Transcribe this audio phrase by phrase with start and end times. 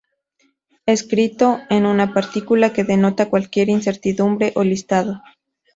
[0.87, 5.21] Escrito やら, es una partícula que denota cualquier incertidumbre o listado.